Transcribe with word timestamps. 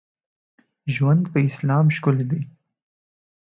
ژوند 0.93 1.23
په 1.31 1.39
اسلام 1.49 1.85
ښکلی 1.95 2.25
دی. 2.31 2.41